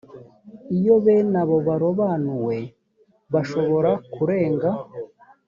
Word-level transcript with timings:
iyo 0.77 0.93
bene 1.05 1.37
abo 1.43 1.57
barobanuwe 1.67 2.57
bashobora 3.33 3.91
kurenga 4.13 4.69